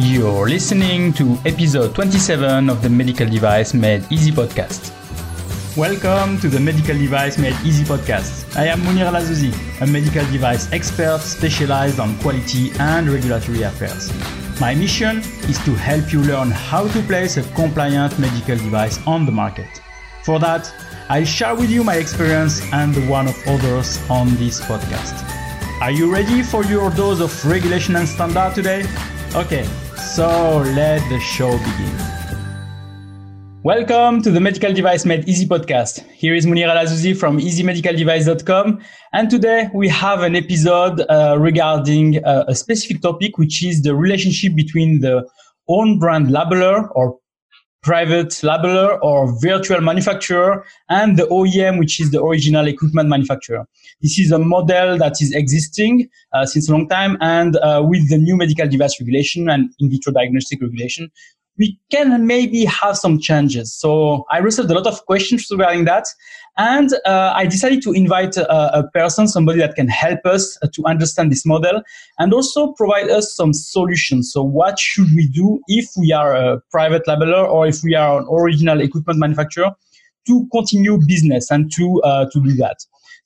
[0.00, 4.94] You're listening to episode 27 of the Medical Device Made Easy podcast.
[5.76, 8.56] Welcome to the Medical Device Made Easy podcast.
[8.56, 9.52] I am Monir Lazouzi,
[9.82, 14.12] a medical device expert specialized on quality and regulatory affairs.
[14.60, 15.18] My mission
[15.48, 19.82] is to help you learn how to place a compliant medical device on the market.
[20.22, 20.72] For that,
[21.08, 25.24] I'll share with you my experience and the one of others on this podcast.
[25.80, 28.86] Are you ready for your dose of regulation and standard today?
[29.34, 29.68] Okay,
[29.98, 31.94] so let the show begin.
[33.62, 36.00] Welcome to the Medical Device Made Easy podcast.
[36.12, 38.80] Here is Monir El Azzouzi from easymedicaldevice.com.
[39.12, 43.94] And today we have an episode uh, regarding uh, a specific topic, which is the
[43.94, 45.28] relationship between the
[45.68, 47.18] own brand labeler or
[47.82, 53.66] private labeler or virtual manufacturer and the OEM, which is the original equipment manufacturer.
[54.00, 57.16] This is a model that is existing uh, since a long time.
[57.20, 61.10] And uh, with the new medical device regulation and in vitro diagnostic regulation,
[61.58, 63.74] we can maybe have some changes.
[63.74, 66.06] So I received a lot of questions regarding that.
[66.56, 70.66] And uh, I decided to invite a, a, person, somebody that can help us uh,
[70.72, 71.82] to understand this model
[72.18, 74.32] and also provide us some solutions.
[74.32, 78.20] So what should we do if we are a private labeler or if we are
[78.20, 79.70] an original equipment manufacturer
[80.26, 82.78] to continue business and to, uh, to do that?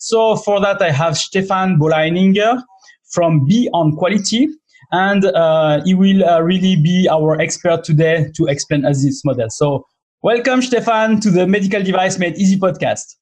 [0.02, 2.60] So for that, I have Stefan Bolleininger
[3.12, 4.48] from Be On Quality
[4.90, 9.48] and uh, he will uh, really be our expert today to explain us this model.
[9.48, 9.86] So
[10.22, 13.14] welcome, Stefan, to the Medical Device Made Easy podcast.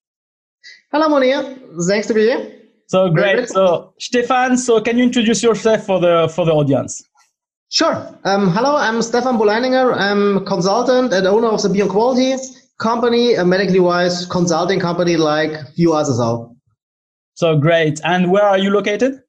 [0.91, 1.55] Hello, Monia.
[1.86, 2.51] Thanks to be here.
[2.86, 3.51] So great.
[3.51, 7.03] So Stefan, so can you introduce yourself for the for the audience?
[7.69, 7.95] Sure.
[8.25, 9.95] Um, hello, I'm Stefan Bolleininger.
[9.95, 12.36] I'm consultant and owner of the Be On Quality
[12.78, 16.50] company, a medical device consulting company like you others well.
[17.34, 18.00] So great.
[18.05, 19.20] And where are you located?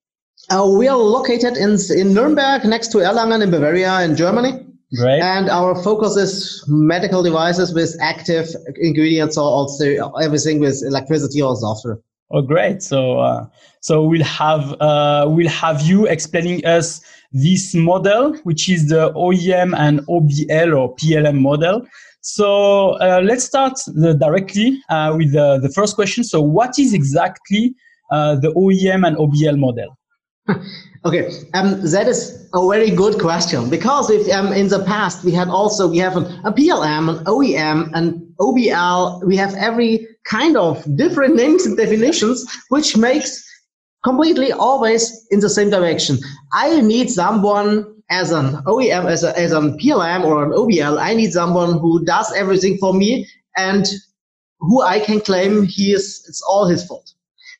[0.50, 4.66] Uh, we are located in in Nuremberg, next to Erlangen in Bavaria, in Germany.
[4.98, 5.22] Great.
[5.22, 11.56] And our focus is medical devices with active ingredients, or also everything with electricity or
[11.56, 12.00] software.
[12.32, 12.82] Oh, great!
[12.82, 13.46] So, uh,
[13.82, 17.02] so we'll have uh, we'll have you explaining us
[17.32, 21.86] this model, which is the OEM and OBL or PLM model.
[22.22, 26.24] So uh, let's start the, directly uh, with the, the first question.
[26.24, 27.76] So, what is exactly
[28.12, 29.98] the OEM and OBL model?
[31.04, 35.32] Okay, um, that is a very good question because if um, in the past we
[35.32, 39.26] had also we have an, a PLM, an OEM, an OBL.
[39.26, 43.44] We have every kind of different names and definitions, which makes
[44.04, 46.20] completely always in the same direction.
[46.54, 51.00] I need someone as an OEM, as a, as an PLM or an OBL.
[51.00, 53.28] I need someone who does everything for me
[53.58, 53.88] and
[54.60, 56.24] who I can claim he is.
[56.28, 57.14] It's all his fault.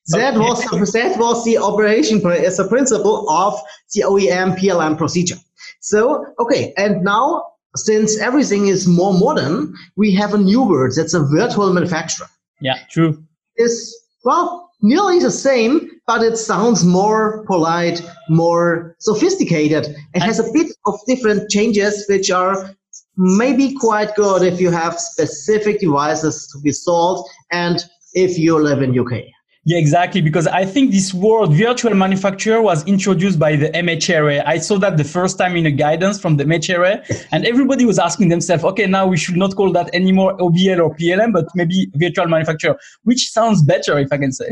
[0.08, 0.64] That was
[0.94, 3.60] that was the operation as a principle of
[3.94, 5.38] the OEM PLM procedure.
[5.80, 7.44] So okay, and now
[7.76, 12.28] since everything is more modern, we have a new word that's a virtual manufacturer.
[12.60, 13.24] Yeah, true.
[13.58, 19.96] Is well nearly the same, but it sounds more polite, more sophisticated.
[20.14, 22.76] It has a bit of different changes, which are
[23.18, 28.82] maybe quite good if you have specific devices to be sold and if you live
[28.82, 29.26] in UK.
[29.64, 30.22] Yeah, exactly.
[30.22, 34.44] Because I think this word virtual manufacturer was introduced by the MHRA.
[34.46, 38.00] I saw that the first time in a guidance from the MHRA, and everybody was
[38.00, 41.92] asking themselves, okay, now we should not call that anymore OBL or PLM, but maybe
[41.96, 44.50] virtual manufacturer, which sounds better, if I can say.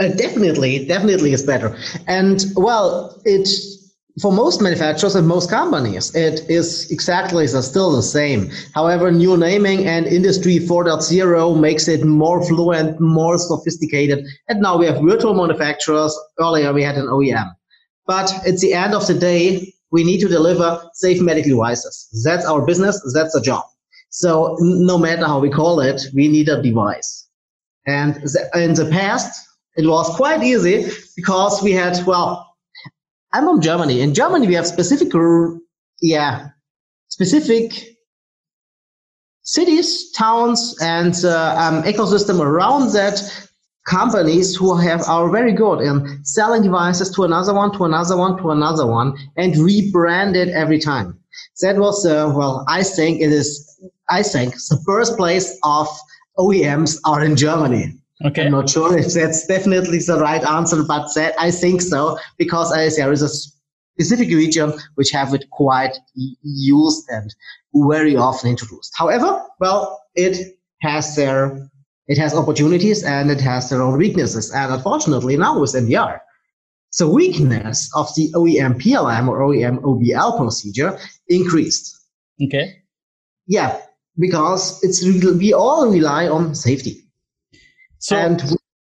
[0.00, 1.76] uh, definitely, definitely is better.
[2.08, 3.48] And well, it
[4.20, 8.50] for most manufacturers and most companies, it is exactly still the same.
[8.74, 14.26] However, new naming and Industry 4.0 makes it more fluent, more sophisticated.
[14.48, 16.18] And now we have virtual manufacturers.
[16.38, 17.54] Earlier we had an OEM.
[18.06, 22.08] But at the end of the day, we need to deliver safe medical devices.
[22.24, 23.00] That's our business.
[23.14, 23.64] That's the job.
[24.10, 27.28] So no matter how we call it, we need a device.
[27.86, 28.16] And
[28.54, 32.51] in the past, it was quite easy because we had, well,
[33.32, 34.00] I'm from Germany.
[34.00, 35.12] In Germany, we have specific,
[36.00, 36.48] yeah,
[37.08, 37.72] specific
[39.42, 43.48] cities, towns, and uh, um, ecosystem around that.
[43.84, 48.40] Companies who have are very good in selling devices to another one, to another one,
[48.40, 51.18] to another one, and rebrand it every time.
[51.62, 53.68] That was uh, well, I think it is.
[54.08, 55.88] I think the first place of
[56.38, 57.98] OEMs are in Germany.
[58.24, 58.46] Okay.
[58.46, 62.72] I'm not sure if that's definitely the right answer, but that I think so because
[62.72, 65.96] I there is a specific region which have it quite
[66.42, 67.34] used and
[67.74, 68.92] very often introduced.
[68.96, 71.68] However, well, it has their
[72.08, 74.52] it has opportunities and it has their own weaknesses.
[74.52, 76.18] And unfortunately, now with MDR,
[76.98, 80.98] the weakness of the OEM PLM or OEM OBL procedure
[81.28, 81.96] increased.
[82.42, 82.82] Okay.
[83.46, 83.80] Yeah,
[84.18, 87.02] because it's we all rely on safety.
[88.02, 88.42] So, and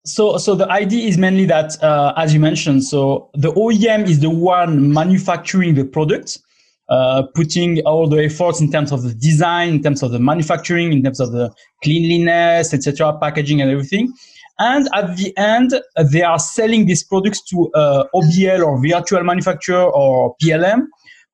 [0.04, 4.20] so, so the idea is mainly that, uh, as you mentioned, so the OEM is
[4.20, 6.38] the one manufacturing the product,
[6.90, 10.92] uh, putting all the efforts in terms of the design, in terms of the manufacturing,
[10.92, 11.50] in terms of the
[11.82, 14.12] cleanliness, etc., packaging and everything.
[14.58, 15.80] And at the end,
[16.12, 20.82] they are selling these products to uh, OBL or virtual manufacturer or PLM,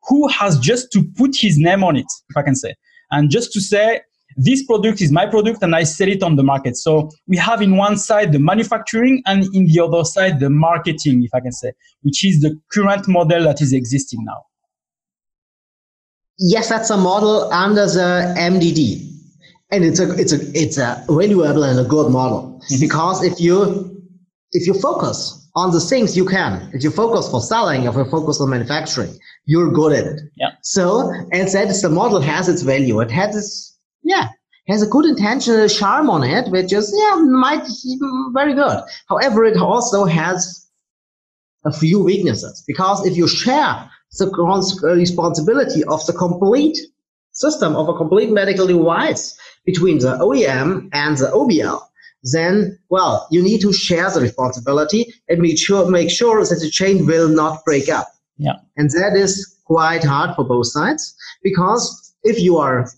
[0.06, 2.76] who has just to put his name on it, if I can say,
[3.10, 4.02] and just to say
[4.36, 6.76] this product is my product and I sell it on the market.
[6.76, 11.24] So we have in one side the manufacturing and in the other side the marketing,
[11.24, 11.72] if I can say,
[12.02, 14.42] which is the current model that is existing now.
[16.38, 19.14] Yes, that's a model under the MDD
[19.70, 22.80] and it's a it's a it's a valuable and a good model mm-hmm.
[22.80, 23.90] because if you
[24.52, 28.04] if you focus on the things you can, if you focus for selling, if you
[28.06, 30.20] focus on manufacturing, you're good at it.
[30.36, 30.50] Yeah.
[30.62, 33.00] So and that is the model has its value.
[33.00, 33.73] It has its
[34.04, 34.28] yeah
[34.68, 37.66] has a good intention, charm on it, which is yeah might
[38.32, 38.82] very good.
[39.08, 40.66] However, it also has
[41.64, 44.30] a few weaknesses because if you share the
[44.96, 46.78] responsibility of the complete
[47.32, 49.36] system of a complete medical device
[49.66, 51.80] between the OEM and the OBL,
[52.32, 56.70] then, well, you need to share the responsibility and make sure, make sure that the
[56.70, 58.08] chain will not break up.
[58.38, 58.54] Yeah.
[58.76, 62.88] And that is quite hard for both sides because if you are,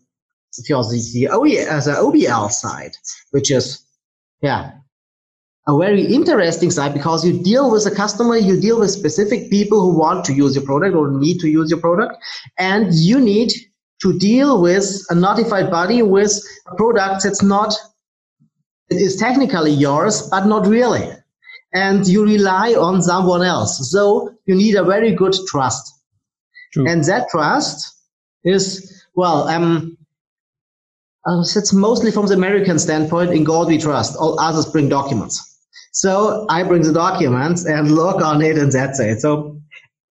[0.59, 2.97] if you're the, the, OE, uh, the OBL side,
[3.31, 3.85] which is,
[4.43, 4.73] yeah,
[5.69, 9.81] a very interesting side because you deal with a customer, you deal with specific people
[9.81, 12.17] who want to use your product or need to use your product,
[12.59, 13.53] and you need
[14.03, 16.33] to deal with a notified body with
[16.71, 17.75] a product that's not,
[18.91, 21.09] it is technically yours, but not really.
[21.73, 23.91] And you rely on someone else.
[23.91, 25.93] So you need a very good trust.
[26.73, 26.87] True.
[26.89, 27.97] And that trust
[28.45, 29.97] is, well, um,
[31.27, 33.33] uh, it's mostly from the American standpoint.
[33.33, 34.17] In God we trust.
[34.17, 35.43] All others bring documents.
[35.93, 39.21] So I bring the documents and look on it, and that's it.
[39.21, 39.61] So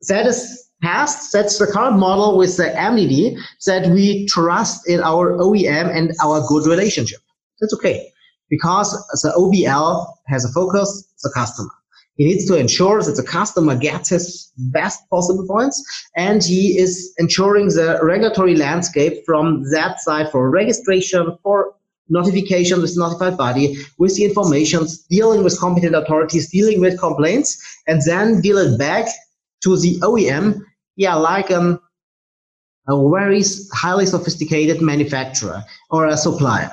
[0.09, 1.31] that is past.
[1.31, 6.45] That's the current model with the MDD that we trust in our OEM and our
[6.47, 7.19] good relationship.
[7.61, 8.11] That's okay
[8.49, 8.91] because
[9.23, 11.69] the OBL has a focus, the customer.
[12.15, 15.83] He needs to ensure that the customer gets his best possible points
[16.15, 21.75] and he is ensuring the regulatory landscape from that side for registration, for
[22.07, 27.81] notification with the notified body, with the information, dealing with competent authorities, dealing with complaints,
[27.87, 29.07] and then deal it back
[29.63, 30.61] to the OEM,
[30.95, 31.81] yeah, like um,
[32.87, 36.71] a very highly sophisticated manufacturer or a supplier.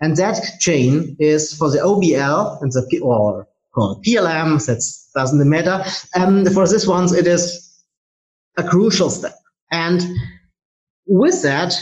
[0.00, 4.82] And that chain is for the OBL and the or called PLM, that
[5.14, 5.84] doesn't matter.
[6.14, 7.82] And for this ones, it is
[8.56, 9.34] a crucial step.
[9.70, 10.00] And
[11.06, 11.74] with that,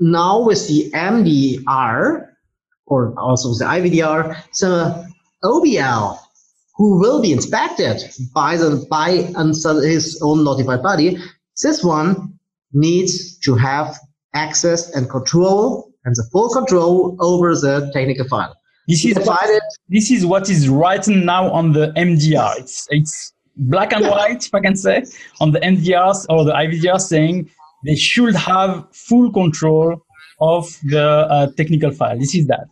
[0.00, 2.28] now with the MDR
[2.86, 5.08] or also the IVDR, the
[5.44, 6.18] OBL
[6.76, 8.02] who will be inspected
[8.32, 9.10] by the by
[9.82, 11.18] his own notified body,
[11.62, 12.38] this one
[12.72, 13.98] needs to have
[14.34, 18.54] access and control and the full control over the technical file.
[18.88, 19.50] This is what,
[19.88, 22.58] this is what is written now on the MDR.
[22.58, 25.04] It's it's black and white, if I can say,
[25.40, 27.50] on the MDRs or the IVDR saying
[27.84, 30.02] they should have full control
[30.40, 32.18] of the uh, technical file.
[32.18, 32.66] This is that.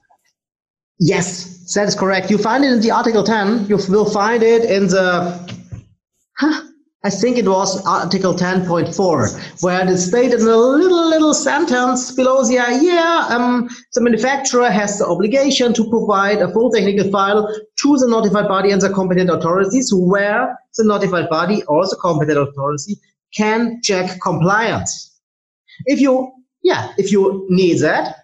[0.98, 2.30] Yes, that is correct.
[2.30, 3.66] You find it in the Article 10.
[3.66, 5.38] You will find it in the,
[6.38, 6.65] huh,
[7.06, 12.42] I think it was Article 10.4, where it stated in a little, little sentence below
[12.42, 17.46] the, yeah, um, the manufacturer has the obligation to provide a full technical file
[17.82, 22.38] to the notified body and the competent authorities where the notified body or the competent
[22.38, 22.96] authority
[23.36, 25.16] can check compliance.
[25.84, 26.32] If you,
[26.64, 28.16] yeah, if you need that,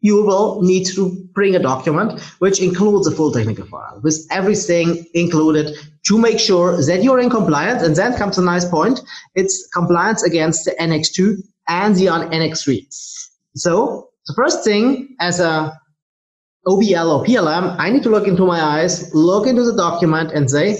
[0.00, 5.04] you will need to bring a document which includes a full technical file with everything
[5.14, 5.76] included
[6.06, 7.82] to make sure that you're in compliance.
[7.82, 9.00] And then comes a nice point.
[9.34, 11.36] It's compliance against the Annex 2
[11.68, 12.86] and the Annex 3.
[13.56, 15.78] So the first thing as a
[16.66, 20.50] OBL or PLM, I need to look into my eyes, look into the document and
[20.50, 20.76] say,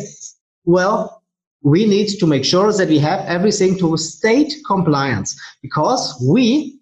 [0.65, 1.23] well,
[1.63, 6.79] we need to make sure that we have everything to state compliance because we,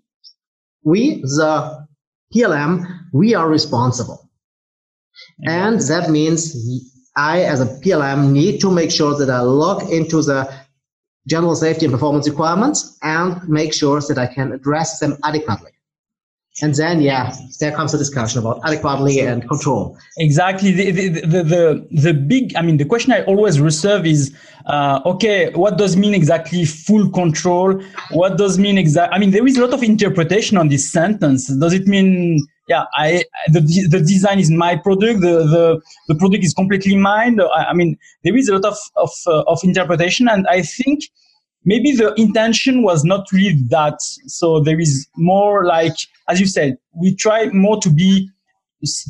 [0.82, 1.85] we, the
[2.34, 4.30] PLM, we are responsible.
[5.44, 6.56] And that means
[7.16, 10.52] I, as a PLM, need to make sure that I log into the
[11.26, 15.72] general safety and performance requirements and make sure that I can address them adequately.
[16.62, 19.96] And then yeah there comes a discussion about adequately and control.
[20.18, 20.70] Exactly.
[20.72, 24.34] The the, the, the, the big i mean the question i always reserve is
[24.66, 27.80] uh, okay what does mean exactly full control?
[28.10, 31.48] What does mean exact i mean there is a lot of interpretation on this sentence.
[31.48, 33.60] Does it mean yeah i the,
[33.90, 37.38] the design is my product the the, the product is completely mine?
[37.40, 41.00] I, I mean there is a lot of of, uh, of interpretation and i think
[41.66, 44.00] maybe the intention was not really that.
[44.00, 45.96] So there is more like,
[46.28, 48.30] as you said, we try more to be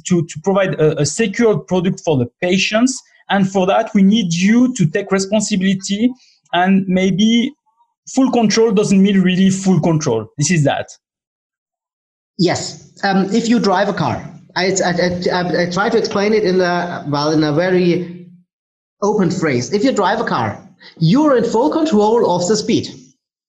[0.06, 3.00] to, to provide a, a secure product for the patients.
[3.28, 6.10] And for that, we need you to take responsibility
[6.52, 7.52] and maybe
[8.14, 10.28] full control doesn't mean really full control.
[10.38, 10.90] This is that.
[12.38, 12.92] Yes.
[13.02, 14.22] Um, if you drive a car,
[14.54, 14.90] I, I,
[15.32, 18.28] I, I, try to explain it in a, well, in a very
[19.02, 19.72] open phrase.
[19.72, 20.62] If you drive a car,
[20.98, 22.88] you're in full control of the speed.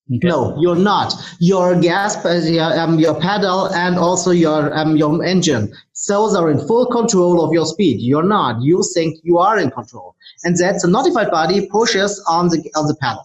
[0.09, 0.25] Okay.
[0.29, 1.13] No, you're not.
[1.39, 5.73] Your gas, um, your pedal, and also your um, your engine.
[6.07, 7.99] Those are in full control of your speed.
[7.99, 8.61] You're not.
[8.61, 12.87] You think you are in control, and that's the notified body pushes on the on
[12.87, 13.23] the pedal,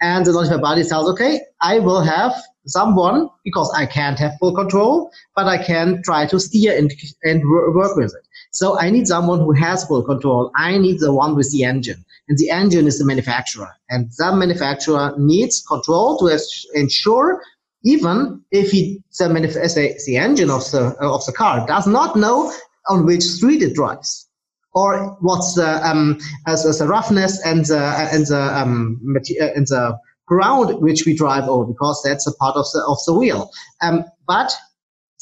[0.00, 2.32] and the notified body tells, okay, I will have
[2.64, 6.90] someone because I can't have full control, but I can try to steer and
[7.24, 8.26] and work with it.
[8.52, 10.50] So I need someone who has full control.
[10.56, 13.70] I need the one with the engine and the engine is the manufacturer.
[13.88, 16.38] And that manufacturer needs control to
[16.74, 17.42] ensure
[17.84, 22.52] even if he, the, the, the engine of the, of the car does not know
[22.88, 24.28] on which street it drives
[24.74, 29.98] or what's the, um, as, as the roughness and the, and the, um, and the
[30.26, 33.50] ground which we drive over because that's a part of the, of the wheel.
[33.82, 34.52] Um, but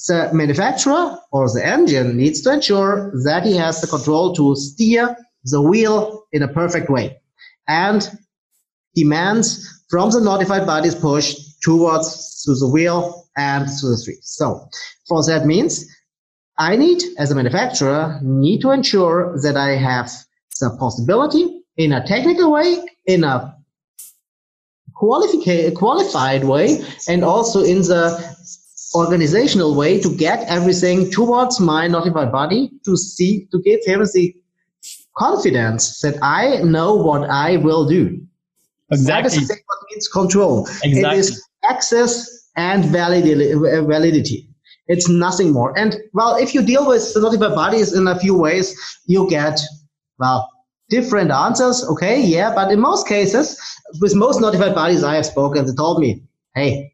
[0.06, 5.16] the manufacturer or the engine needs to ensure that he has the control to steer
[5.44, 7.20] the wheel in a perfect way
[7.68, 8.10] and
[8.94, 14.22] demands from the notified bodies push towards to the wheel and to the street.
[14.22, 14.68] So
[15.08, 15.86] for that means
[16.58, 20.10] I need, as a manufacturer, need to ensure that I have
[20.60, 23.56] the possibility in a technical way, in a
[24.94, 28.36] qualified way, and also in the
[28.94, 34.34] organizational way to get everything towards my notified body to see, to give him the
[35.16, 38.20] confidence that I know what I will do.
[38.92, 39.30] Exactly.
[39.30, 40.66] That is what means control.
[40.82, 41.00] Exactly.
[41.00, 44.48] It is access and uh, validity.
[44.88, 45.78] It's nothing more.
[45.78, 48.74] And well, if you deal with the notified bodies in a few ways,
[49.06, 49.60] you get,
[50.18, 50.50] well,
[50.88, 51.84] different answers.
[51.84, 53.60] Okay, yeah, but in most cases,
[54.00, 56.24] with most notified bodies I have spoken, they told me,
[56.56, 56.92] hey,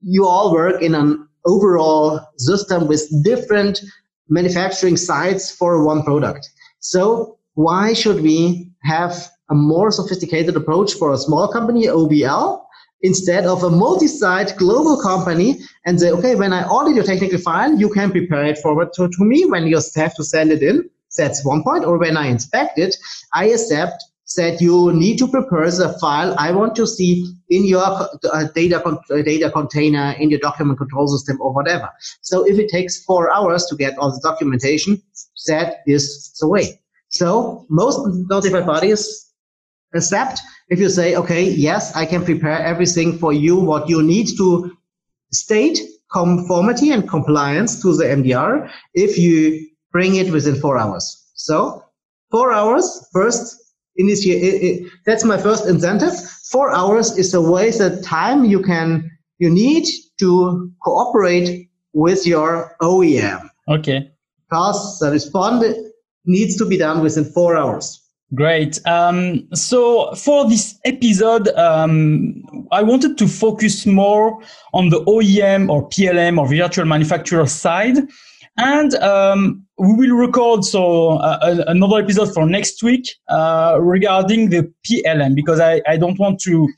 [0.00, 3.80] you all work in an overall system with different
[4.28, 6.48] manufacturing sites for one product.
[6.80, 12.62] So why should we have a more sophisticated approach for a small company, OBL,
[13.02, 17.76] instead of a multi-site global company and say, okay, when I audit your technical file,
[17.76, 20.88] you can prepare it forward to, to me when you have to send it in.
[21.16, 21.84] That's one point.
[21.84, 22.94] Or when I inspect it,
[23.34, 24.04] I accept
[24.36, 28.78] that you need to prepare the file I want to see in your uh, data,
[28.78, 31.88] con uh, data container, in your document control system or whatever.
[32.20, 35.02] So if it takes four hours to get all the documentation,
[35.48, 36.78] that is the way.
[37.10, 39.32] So most notified bodies
[39.94, 44.28] accept if you say, okay, yes, I can prepare everything for you, what you need
[44.36, 44.76] to
[45.32, 45.78] state
[46.12, 51.30] conformity and compliance to the MDR if you bring it within four hours.
[51.34, 51.84] So
[52.30, 53.56] four hours first
[53.96, 54.86] initiate.
[55.06, 56.14] That's my first incentive.
[56.50, 59.86] Four hours is the way the time you can you need
[60.18, 63.48] to cooperate with your OEM.
[63.68, 64.10] Okay.
[64.48, 65.62] Because the respond
[66.24, 68.02] needs to be done within four hours.
[68.34, 68.78] Great.
[68.86, 74.42] Um, so for this episode, um, I wanted to focus more
[74.74, 77.96] on the OEM or PLM or virtual manufacturer side.
[78.58, 84.70] And um, we will record so uh, another episode for next week uh, regarding the
[84.84, 86.68] PLM because I, I don't want to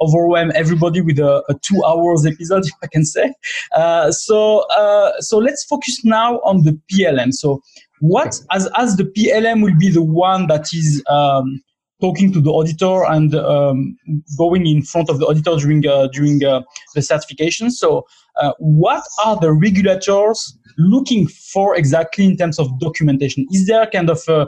[0.00, 3.32] overwhelm everybody with a, a two hours episode, if I can say.
[3.74, 7.32] Uh, so uh, so let's focus now on the PLM.
[7.32, 7.62] So
[8.00, 11.62] what as as the PLM will be the one that is um,
[12.00, 13.96] talking to the auditor and um,
[14.36, 16.62] going in front of the auditor during uh, during uh,
[16.94, 17.70] the certification.
[17.70, 18.06] So,
[18.40, 23.46] uh, what are the regulators looking for exactly in terms of documentation?
[23.52, 24.46] Is there kind of uh,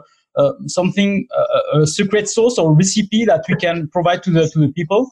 [0.67, 4.73] something uh, a secret sauce or recipe that we can provide to the to the
[4.73, 5.11] people?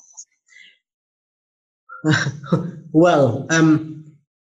[2.93, 4.05] well, um,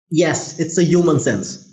[0.09, 1.72] yes, it's a human sense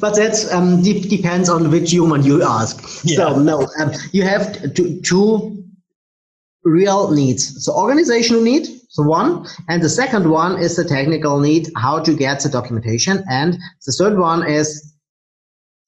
[0.00, 3.04] but that um, de- depends on which human you ask.
[3.04, 3.16] Yeah.
[3.16, 5.64] So no, um, you have two, two
[6.64, 7.64] real needs.
[7.64, 12.14] So organizational need So one, and the second one is the technical need, how to
[12.14, 13.22] get the documentation.
[13.30, 14.94] And the third one is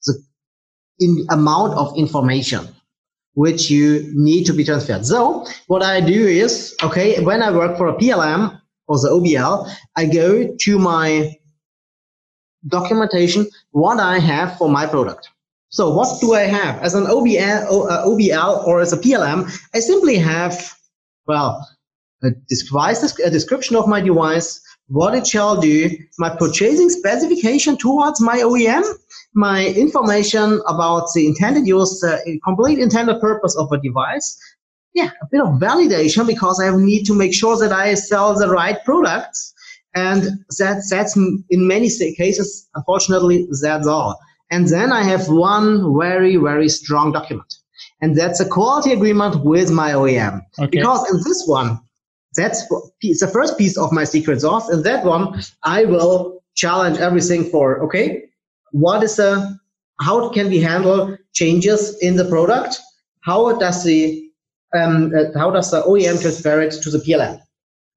[0.07, 0.23] the
[1.01, 2.69] in amount of information
[3.35, 5.07] which you need to be transferred.
[5.07, 9.75] So what I do is, okay, when I work for a PLM or the OBL,
[9.97, 11.35] I go to my
[12.69, 15.29] documentation, what I have for my product.
[15.69, 19.51] So what do I have as an OBL, OBL uh, or as a PLM?
[19.75, 20.75] I simply have,
[21.27, 21.67] well,
[22.23, 28.21] a device, a description of my device, what it shall do, my purchasing specification towards
[28.21, 28.85] my OEM,
[29.35, 34.39] my information about the intended use, the complete intended purpose of a device.
[34.95, 38.51] Yeah, a bit of validation because I need to make sure that I sell the
[38.51, 39.52] right products.
[39.95, 40.23] And
[40.59, 44.19] that, that's in many cases, unfortunately, that's all.
[44.51, 47.55] And then I have one very, very strong document.
[48.01, 50.43] And that's a quality agreement with my OEM.
[50.59, 50.69] Okay.
[50.71, 51.81] Because in this one,
[52.37, 54.69] that's the first piece of my secret sauce.
[54.69, 58.25] And that one, I will challenge everything for, okay,
[58.73, 59.59] what is the,
[60.01, 62.81] how can we handle changes in the product?
[63.21, 64.29] How does the,
[64.75, 67.41] um, uh, how does the OEM transfer it to the PLM?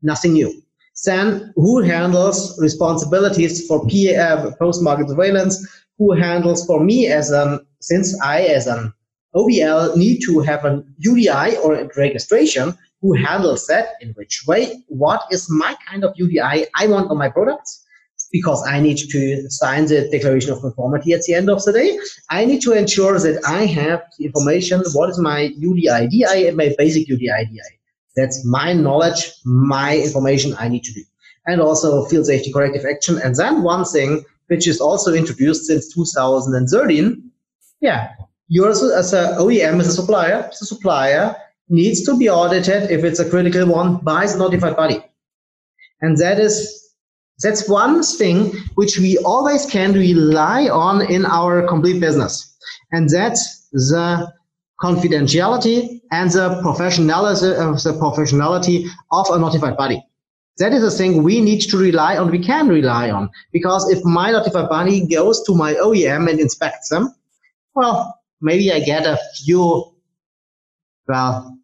[0.02, 0.62] Nothing new.
[1.04, 5.56] Then who handles responsibilities for P, uh, post-market surveillance?
[5.98, 8.94] Who handles for me as an, since I as an
[9.36, 14.84] OBL need to have an UDI or a registration, who handles that, in which way,
[14.88, 17.84] what is my kind of UDI I want on my products,
[18.32, 22.00] because I need to sign the declaration of conformity at the end of the day.
[22.30, 26.74] I need to ensure that I have the information, what is my UDI, DI, my
[26.78, 27.75] basic UDI, DI.
[28.16, 31.02] That's my knowledge, my information I need to do.
[31.48, 33.20] And also field safety corrective action.
[33.24, 37.32] And then one thing, which is also introduced since 2013,
[37.82, 38.14] yeah,
[38.48, 41.36] you're as an OEM, as a supplier, as a supplier
[41.70, 45.04] needs to be audited if it's a critical one by the notified body.
[46.02, 46.86] And that is
[47.40, 52.56] that's one thing which we always can rely on in our complete business.
[52.92, 54.32] And that's the
[54.82, 60.04] confidentiality and the professionality, uh, the professionality of a notified body.
[60.58, 63.30] That is a thing we need to rely on, we can rely on.
[63.52, 67.14] Because if my notified body goes to my OEM and inspects them,
[67.74, 69.94] well, maybe I get a few,
[71.08, 71.58] well,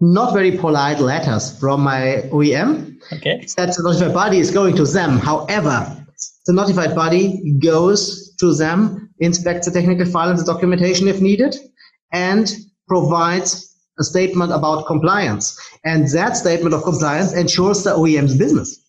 [0.00, 2.98] not very polite letters from my OEM.
[3.12, 3.46] Okay.
[3.56, 5.18] That the notified body is going to them.
[5.18, 6.04] However,
[6.46, 11.56] the notified body goes to them, inspects the technical file and the documentation if needed,
[12.12, 12.54] and
[12.88, 15.58] provides a statement about compliance.
[15.84, 18.80] And that statement of compliance ensures the OEM's business.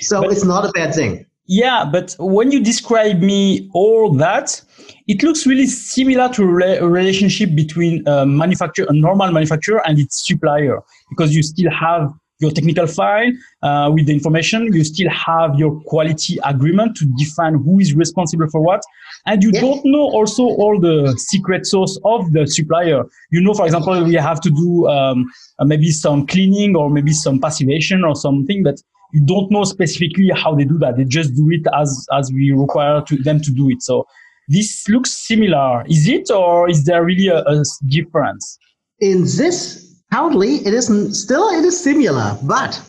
[0.00, 1.26] So but, it's not a bad thing.
[1.46, 4.62] Yeah, but when you describe me all that,
[5.08, 9.98] it looks really similar to a relationship between uh, a manufacturer, a normal manufacturer and
[9.98, 10.78] its supplier,
[11.10, 13.30] because you still have your technical file
[13.62, 18.48] uh, with the information, you still have your quality agreement to define who is responsible
[18.50, 18.82] for what,
[19.26, 19.60] and you yeah.
[19.60, 23.04] don't know also all the secret source of the supplier.
[23.30, 27.12] You know, for example, we have to do um, uh, maybe some cleaning or maybe
[27.12, 28.76] some passivation or something, but
[29.12, 30.96] you don't know specifically how they do that.
[30.96, 33.82] They just do it as as we require to, them to do it.
[33.82, 34.06] So
[34.48, 35.84] this looks similar.
[35.86, 38.58] Is it, or is there really a, a difference?
[39.00, 40.86] In this, currently, it is
[41.20, 42.80] still it is similar, but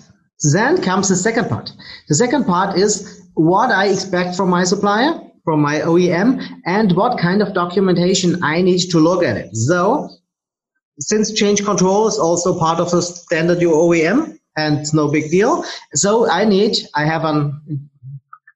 [0.53, 1.71] then comes the second part.
[2.09, 7.19] The second part is what I expect from my supplier, from my OEM, and what
[7.19, 9.55] kind of documentation I need to look at it.
[9.55, 10.09] So,
[10.99, 15.65] since change control is also part of the standard OEM, and it's no big deal.
[15.93, 17.89] So I need, I have an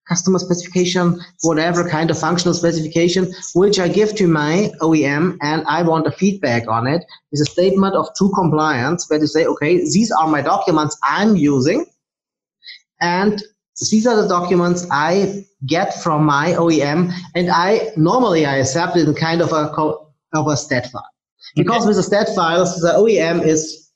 [0.08, 5.84] customer specification, whatever kind of functional specification, which I give to my OEM and I
[5.84, 9.78] want a feedback on it is a statement of true compliance where to say, okay,
[9.78, 11.86] these are my documents I'm using
[13.02, 13.41] and
[13.91, 19.08] these are the documents I get from my OEM and I normally I accept it
[19.08, 19.72] in kind of a,
[20.34, 21.06] of a stat file.
[21.56, 21.88] Because okay.
[21.88, 23.87] with the stat files, the OEM is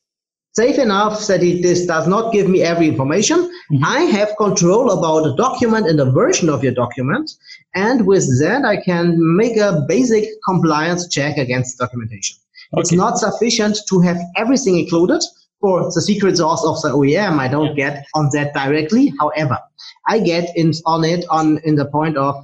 [0.53, 3.39] safe enough that it this does not give me every information.
[3.39, 3.85] Mm-hmm.
[3.85, 7.31] I have control about the document and the version of your document.
[7.73, 12.37] And with that, I can make a basic compliance check against documentation.
[12.73, 12.81] Okay.
[12.81, 15.21] It's not sufficient to have everything included
[15.59, 17.37] for the secret sauce of the OEM.
[17.39, 17.91] I don't yeah.
[17.91, 19.13] get on that directly.
[19.19, 19.59] However,
[20.07, 22.43] I get in, on it on in the point of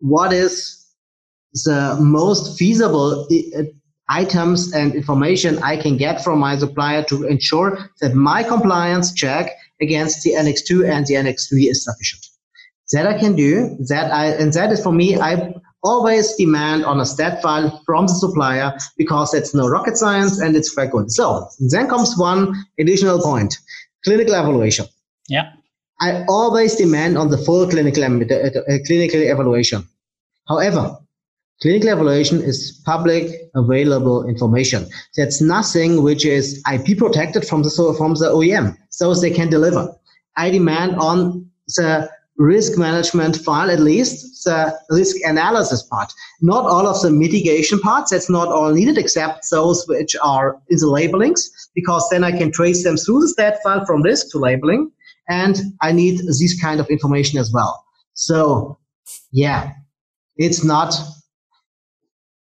[0.00, 0.84] what is
[1.52, 3.26] the most feasible
[4.10, 9.52] items and information I can get from my supplier to ensure that my compliance check
[9.80, 12.26] against the Annex 2 and the Annex 3 is sufficient.
[12.92, 17.00] That I can do, that I, and that is for me, I always demand on
[17.00, 21.10] a stat file from the supplier because it's no rocket science and it's quite good.
[21.12, 23.56] So then comes one additional point,
[24.04, 24.86] clinical evaluation.
[25.28, 25.52] Yeah.
[26.00, 29.86] I always demand on the full clinical, uh, clinical evaluation.
[30.48, 30.96] However,
[31.60, 34.86] clinical evaluation is public available information.
[35.16, 39.94] That's nothing which is IP protected from the, from the OEM, so they can deliver.
[40.36, 46.10] I demand on the risk management file, at least the risk analysis part.
[46.40, 50.78] Not all of the mitigation parts, that's not all needed except those which are in
[50.78, 54.38] the labelings, because then I can trace them through the stat file from risk to
[54.38, 54.90] labeling.
[55.28, 57.84] And I need this kind of information as well.
[58.14, 58.78] So
[59.32, 59.72] yeah,
[60.36, 60.94] it's not,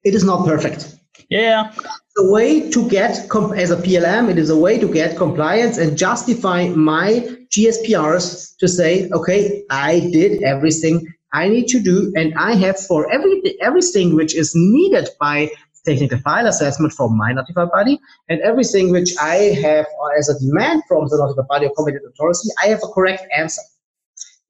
[0.04, 0.96] it is not perfect.
[1.28, 1.72] Yeah.
[2.16, 5.96] The way to get, as a PLM, it is a way to get compliance and
[5.96, 12.54] justify my GSPRs to say, okay, I did everything I need to do, and I
[12.54, 15.50] have for every everything which is needed by
[15.86, 19.86] technical file assessment from my notified body, and everything which I have
[20.18, 23.62] as a demand from the notified body or competent authority, I have a correct answer.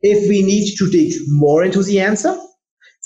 [0.00, 2.34] If we need to dig more into the answer,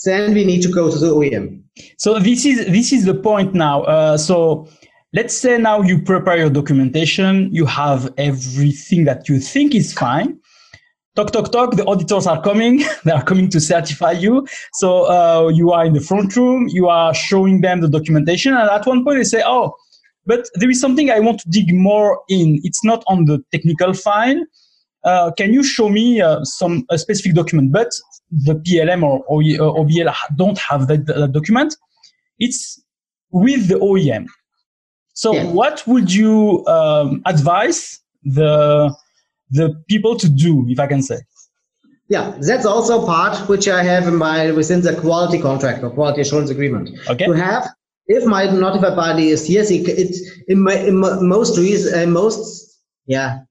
[0.04, 1.63] then we need to go to the OEM.
[1.98, 3.82] So this is this is the point now.
[3.82, 4.68] Uh, so
[5.12, 10.38] let's say now you prepare your documentation, you have everything that you think is fine.
[11.16, 11.76] Talk, talk, talk.
[11.76, 12.82] The auditors are coming.
[13.04, 14.46] they are coming to certify you.
[14.74, 16.66] So uh, you are in the front room.
[16.68, 19.74] You are showing them the documentation, and at one point they say, "Oh,
[20.26, 22.60] but there is something I want to dig more in.
[22.64, 24.42] It's not on the technical file.
[25.04, 27.92] Uh, can you show me uh, some a specific document?" But
[28.30, 31.76] the PLM or OBL don't have that, that document.
[32.38, 32.82] It's
[33.30, 34.26] with the OEM.
[35.14, 35.44] So yeah.
[35.44, 38.94] what would you um, advise the
[39.50, 41.18] the people to do, if I can say?
[42.08, 46.20] Yeah, that's also part which I have in my within the quality contract or quality
[46.20, 46.90] assurance agreement.
[47.08, 47.26] Okay.
[47.26, 47.68] To have,
[48.06, 52.80] if my notified body is yes, it, it's in, my, in most reason, uh, most
[53.06, 53.43] yeah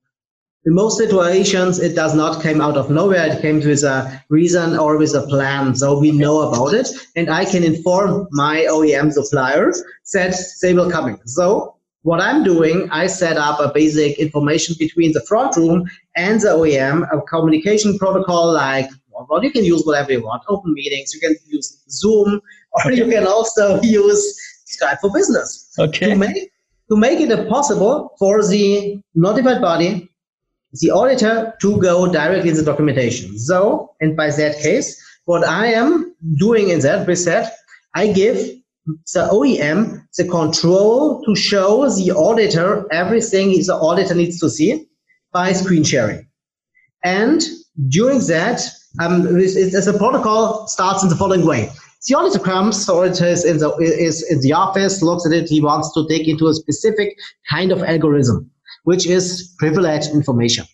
[0.66, 3.26] in most situations, it does not come out of nowhere.
[3.28, 5.76] It came with a reason or with a plan.
[5.76, 6.88] So we know about it.
[7.18, 11.20] And I can inform my OEM suppliers that they will coming.
[11.26, 16.40] So what I'm doing, I set up a basic information between the front room and
[16.40, 18.90] the OEM, a communication protocol like,
[19.30, 22.98] well, you can use whatever you want, open meetings, you can use Zoom, or okay.
[22.98, 25.74] you can also use Skype for Business.
[25.78, 26.10] Okay.
[26.10, 26.52] To make,
[26.90, 30.10] to make it possible for the notified body
[30.74, 33.38] the auditor to go directly in the documentation.
[33.38, 37.54] So, and by that case, what I am doing in that reset,
[37.96, 38.38] I give
[38.86, 44.86] the OEM the control to show the auditor everything the auditor needs to see
[45.32, 46.28] by screen sharing.
[47.04, 47.42] And
[47.88, 48.62] during that,
[49.00, 51.70] um, as a protocol starts in the following way.
[52.08, 55.48] The auditor comes, the auditor is in the, is in the office, looks at it,
[55.48, 57.18] he wants to dig into a specific
[57.50, 58.52] kind of algorithm
[58.84, 60.66] which is privileged information.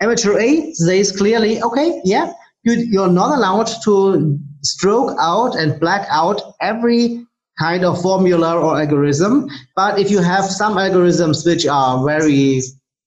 [0.00, 2.32] Amateur A says clearly, okay, yeah,
[2.64, 7.24] you, are not allowed to stroke out and black out every
[7.58, 9.48] kind of formula or algorithm.
[9.76, 12.62] But if you have some algorithms which are very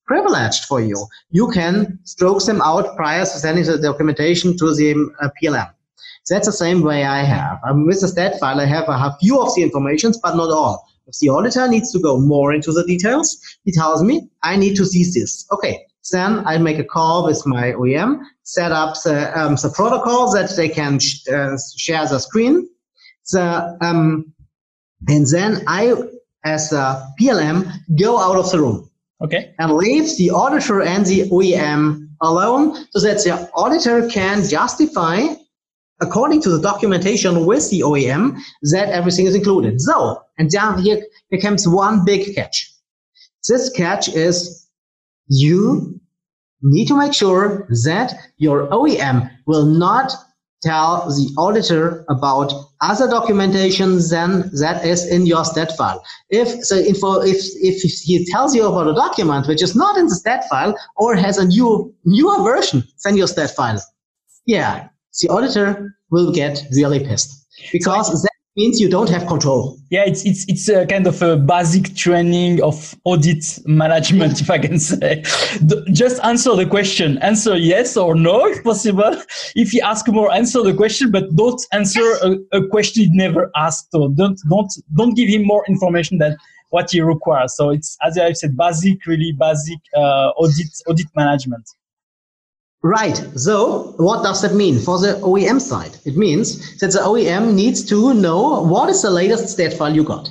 [0.06, 4.92] privileged for you, you can stroke them out prior to sending the documentation to the
[5.22, 5.72] uh, PLM.
[6.30, 7.60] That's the same way I have.
[7.68, 10.88] Um, with the stat file, I have a few of the informations, but not all.
[11.08, 14.76] If the auditor needs to go more into the details, he tells me, I need
[14.78, 15.46] to see this.
[15.52, 20.32] Okay, then I make a call with my OEM, set up the, um, the protocol
[20.34, 22.68] that they can sh uh, share the screen.
[23.32, 24.34] The, um,
[25.08, 25.94] and then I,
[26.44, 28.90] as a PLM, go out of the room.
[29.22, 29.54] Okay.
[29.60, 35.22] And leave the auditor and the OEM alone so that the auditor can justify
[36.02, 38.38] according to the documentation with the OEM,
[38.72, 39.80] that everything is included.
[39.82, 42.72] So, and down here, here comes one big catch.
[43.48, 44.68] This catch is
[45.28, 46.00] you
[46.62, 50.12] need to make sure that your OEM will not
[50.64, 56.04] tell the auditor about other documentation than that is in your stat file.
[56.30, 60.08] If the info, if if he tells you about a document which is not in
[60.08, 63.80] the stat file or has a new newer version than your stat file,
[64.46, 64.88] yeah,
[65.22, 69.78] the auditor will get really pissed because so that means you don't have control.
[69.90, 74.58] Yeah, it's it's it's a kind of a basic training of audit management, if I
[74.58, 75.24] can say.
[75.92, 77.18] Just answer the question.
[77.20, 79.22] Answer yes or no, if possible.
[79.56, 83.52] If you ask more, answer the question, but don't answer a, a question you never
[83.56, 83.90] asked.
[83.94, 86.38] Or don't don't don't give him more information than
[86.70, 87.56] what he requires.
[87.56, 91.70] So it's as I said, basic, really basic uh, audit audit management.
[92.86, 93.18] Right.
[93.36, 95.98] So what does that mean for the OEM side?
[96.06, 100.04] It means that the OEM needs to know what is the latest stat file you
[100.04, 100.30] got.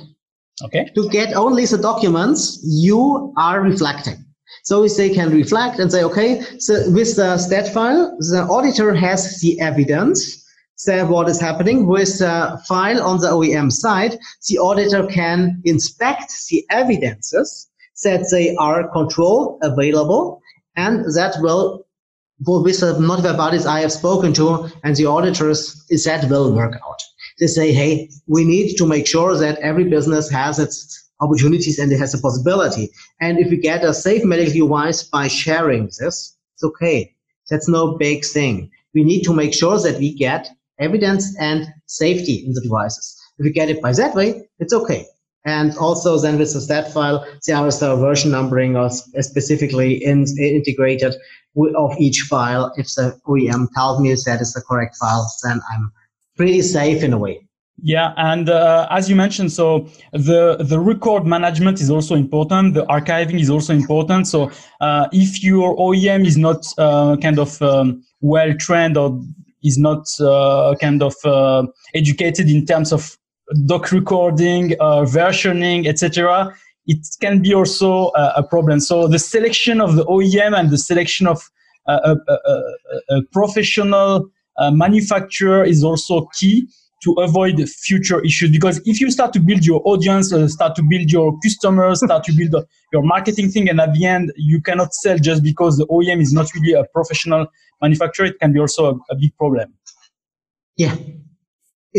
[0.63, 0.89] Okay.
[0.95, 4.23] To get only the documents you are reflecting.
[4.63, 9.41] So they can reflect and say, okay, so with the stat file, the auditor has
[9.41, 10.41] the evidence
[10.85, 14.17] that what is happening with the file on the OEM side.
[14.47, 17.69] The auditor can inspect the evidences
[18.05, 20.41] that they are controlled, available,
[20.77, 21.84] and that will
[22.39, 26.73] with the notified bodies I have spoken to and the auditors, is that will work
[26.73, 27.01] out.
[27.39, 31.91] They say, hey, we need to make sure that every business has its opportunities and
[31.91, 32.89] it has a possibility.
[33.21, 37.13] And if we get a safe medical device by sharing this, it's okay.
[37.49, 38.69] That's no big thing.
[38.93, 43.15] We need to make sure that we get evidence and safety in the devices.
[43.37, 45.05] If we get it by that way, it's okay.
[45.45, 50.25] And also then with the stat file, there is the version numbering or specifically in,
[50.39, 51.15] integrated
[51.75, 52.73] of each file.
[52.77, 55.91] If the OEM tells me that is the correct file, then I'm
[56.35, 57.47] pretty safe in a way.
[57.81, 62.73] Yeah, and uh, as you mentioned, so the the record management is also important.
[62.73, 64.27] The archiving is also important.
[64.27, 69.21] So uh, if your OEM is not uh, kind of um, well trained or
[69.61, 73.17] is not uh, kind of uh, educated in terms of
[73.65, 76.53] doc recording, uh, versioning, etc.,
[76.87, 78.79] it can be also a, a, problem.
[78.79, 81.41] So the selection of the OEM and the selection of
[81.87, 82.15] a,
[83.09, 84.29] a professional
[84.71, 86.67] manufacturer is also key
[87.03, 90.83] to avoid future issues because if you start to build your audience uh, start to
[90.89, 92.55] build your customers start to build
[92.91, 96.33] your marketing thing and at the end you cannot sell just because the OEM is
[96.33, 97.45] not really a professional
[97.81, 99.73] manufacturer it can be also a, a big problem
[100.77, 100.95] yeah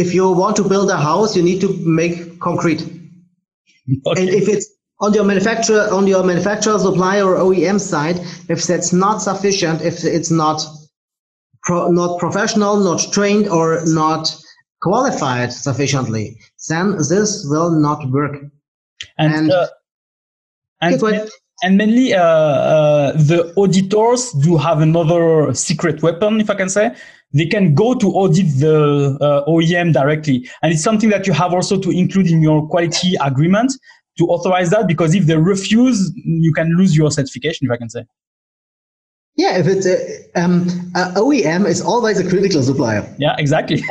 [0.02, 4.20] if you want to build a house you need to make concrete okay.
[4.20, 8.92] and if it's on your manufacturer on your manufacturer supplier or OEM side if that's
[8.92, 10.64] not sufficient if it's not
[11.62, 14.34] pro, not professional not trained or not
[14.80, 18.36] qualified sufficiently, then this will not work.
[19.18, 19.66] And and, uh,
[20.80, 21.00] and,
[21.62, 26.94] and, mainly uh, uh, the auditors do have another secret weapon, if I can say.
[27.32, 31.52] They can go to audit the uh, OEM directly, and it's something that you have
[31.52, 33.72] also to include in your quality agreement
[34.18, 34.86] to authorize that.
[34.86, 38.04] Because if they refuse, you can lose your certification, if I can say.
[39.36, 40.62] Yeah, if it's a, um,
[40.94, 43.14] a OEM is always a critical supplier.
[43.18, 43.82] Yeah, exactly.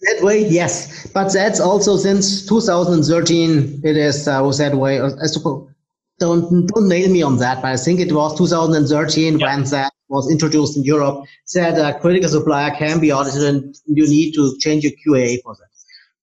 [0.00, 3.80] That way, yes, but that's also since 2013.
[3.82, 5.00] It is uh, that way.
[5.00, 5.68] I suppose
[6.18, 10.30] don't don't nail me on that, but I think it was 2013 when that was
[10.30, 11.24] introduced in Europe.
[11.44, 15.54] Said a critical supplier can be audited, and you need to change your QA for
[15.54, 15.68] that.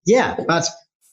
[0.05, 0.65] Yeah, but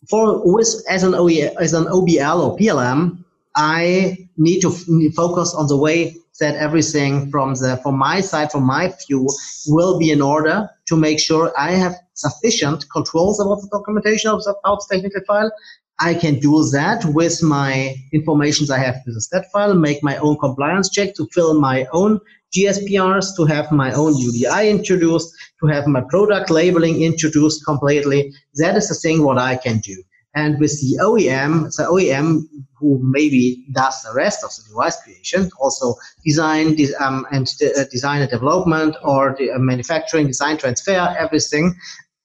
[0.08, 3.24] for with as an OE, as an OBL or PLM,
[3.56, 4.70] I need to
[5.14, 9.28] focus on the way that everything from the from my side, from my view,
[9.68, 14.42] will be in order to make sure I have sufficient controls about the documentation of
[14.42, 15.52] the technical file.
[16.00, 20.16] I can do that with my information I have with the stat file, make my
[20.16, 22.18] own compliance check to fill my own
[22.56, 28.32] GSPRs, to have my own UDI introduced, to have my product labeling introduced completely.
[28.54, 30.02] That is the thing what I can do.
[30.34, 32.42] And with the OEM, the OEM
[32.78, 38.22] who maybe does the rest of the device creation, also design um, and uh, design
[38.22, 41.74] and development or the uh, manufacturing, design transfer, everything.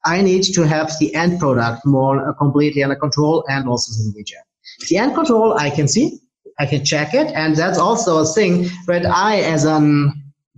[0.07, 4.13] I need to have the end product more uh, completely under control and also the
[4.15, 4.37] media.
[4.89, 6.19] The end control I can see,
[6.59, 10.13] I can check it, and that's also a thing that I, as an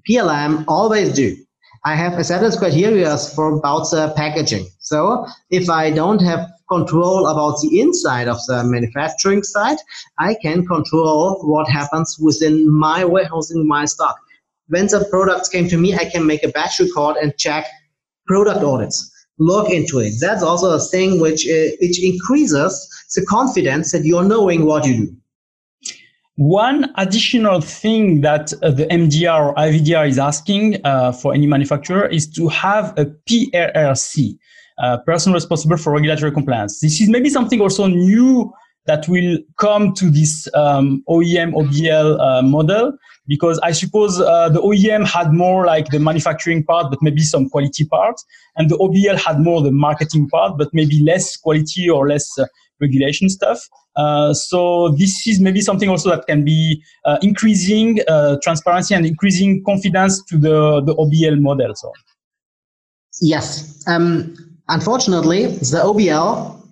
[0.07, 1.35] PLM, always do.
[1.83, 4.67] I have acceptance criteria for about the packaging.
[4.79, 9.77] So if I don't have control about the inside of the manufacturing side,
[10.19, 14.17] I can control what happens within my warehouse in my stock.
[14.67, 17.65] When the products came to me, I can make a batch record and check
[18.27, 19.09] product audits.
[19.39, 20.13] Look into it.
[20.19, 25.07] That's also a thing which uh, which increases the confidence that you're knowing what you
[25.07, 25.15] do.
[26.35, 32.07] One additional thing that uh, the MDR or IVDR is asking uh, for any manufacturer
[32.07, 34.37] is to have a PRRC,
[34.81, 36.79] uh, person responsible for regulatory compliance.
[36.79, 38.53] This is maybe something also new
[38.85, 42.97] that will come to this um, OEM OBL uh, model
[43.29, 47.47] because I suppose uh, the OEM had more like the manufacturing part, but maybe some
[47.47, 48.15] quality part,
[48.57, 52.45] and the OBL had more the marketing part, but maybe less quality or less uh,
[52.81, 53.69] regulation stuff.
[53.95, 59.05] Uh, so this is maybe something also that can be uh, increasing uh, transparency and
[59.05, 61.75] increasing confidence to the, the OBL model.
[61.75, 61.91] So.
[63.21, 63.83] Yes.
[63.87, 64.35] Um,
[64.69, 66.65] unfortunately, the OBL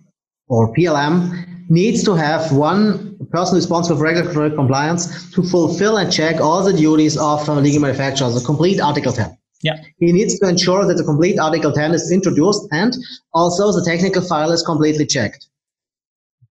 [0.47, 6.39] or PLM needs to have one person responsible for regulatory compliance to fulfill and check
[6.41, 9.37] all the duties of a legal manufacturer, the complete Article 10.
[9.63, 9.77] Yeah.
[9.99, 12.95] He needs to ensure that the complete Article 10 is introduced and
[13.33, 15.47] also the technical file is completely checked.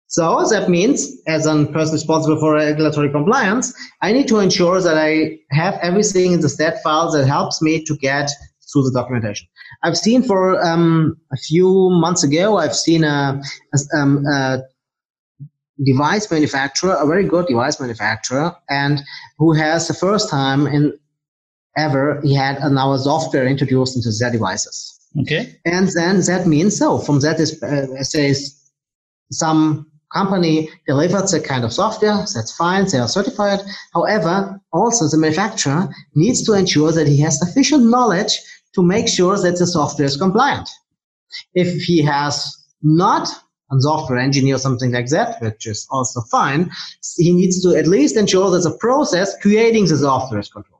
[0.08, 4.96] So that means, as a person responsible for regulatory compliance, I need to ensure that
[4.96, 8.30] I have everything in the stat file that helps me to get
[8.72, 9.48] through the documentation.
[9.82, 13.40] I've seen for um, a few months ago, I've seen a,
[13.74, 14.62] a, um, a,
[15.84, 19.02] device manufacturer, a very good device manufacturer, and
[19.38, 20.98] who has the first time in
[21.76, 24.98] ever he had our software introduced into their devices.
[25.20, 25.56] Okay.
[25.64, 28.54] And then that means so from that is uh, says
[29.30, 33.60] some company delivers a kind of software, that's fine, they are certified.
[33.92, 38.40] However, also the manufacturer needs to ensure that he has sufficient knowledge
[38.74, 40.68] to make sure that the software is compliant.
[41.54, 43.28] If he has not
[43.70, 46.70] a software engineer or something like that, which is also fine,
[47.16, 50.76] he needs to at least ensure that the process creating the software is controlled.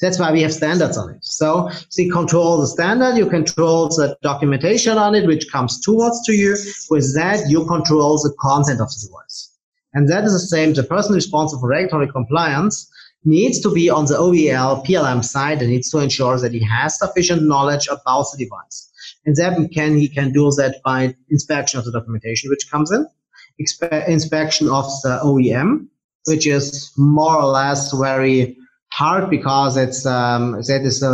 [0.00, 1.24] That's why we have standards on it.
[1.24, 6.22] So, so you control the standard, you control the documentation on it, which comes towards
[6.26, 6.54] to you.
[6.90, 9.56] With that, you control the content of the device.
[9.94, 10.74] And that is the same.
[10.74, 12.90] The person responsible for regulatory compliance
[13.24, 16.98] needs to be on the OBL PLM side and needs to ensure that he has
[16.98, 18.92] sufficient knowledge about the device.
[19.26, 23.06] And then can, he can do that by inspection of the documentation which comes in,
[23.58, 25.88] inspection of the OEM,
[26.26, 28.56] which is more or less very
[28.92, 31.08] hard because it's um, that is a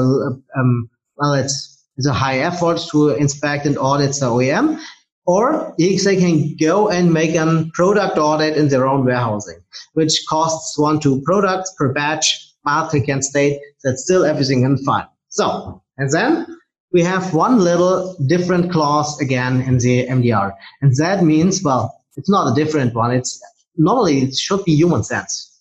[0.56, 4.80] um, well it's it's a high effort to inspect and audit the OEM,
[5.26, 9.60] or they can go and make a product audit in their own warehousing,
[9.92, 14.78] which costs one two products per batch, but they can state that still everything can
[14.78, 15.06] fine.
[15.28, 16.46] So and then
[16.92, 22.28] we have one little different clause again in the MDR, and that means well it's
[22.30, 23.10] not a different one.
[23.12, 23.40] It's
[23.76, 25.52] normally it should be human sense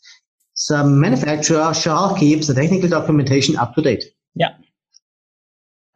[0.67, 4.05] the manufacturer shall keep the technical documentation up to date.
[4.35, 4.53] Yeah.